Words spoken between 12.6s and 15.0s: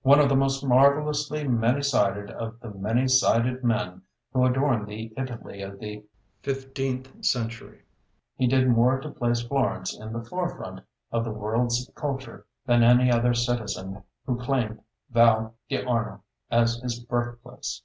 than any other citizen who claimed